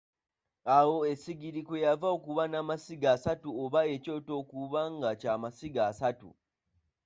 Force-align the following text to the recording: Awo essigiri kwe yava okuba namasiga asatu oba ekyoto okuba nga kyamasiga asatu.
Awo 0.77 0.95
essigiri 1.11 1.61
kwe 1.67 1.77
yava 1.85 2.07
okuba 2.15 2.43
namasiga 2.51 3.07
asatu 3.15 3.49
oba 3.63 3.81
ekyoto 3.95 4.31
okuba 4.41 4.81
nga 4.95 5.09
kyamasiga 5.19 5.81
asatu. 5.91 6.29